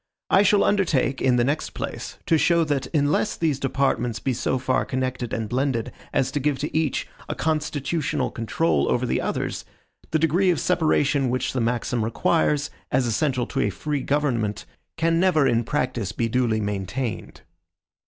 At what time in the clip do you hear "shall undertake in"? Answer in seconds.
0.41-1.35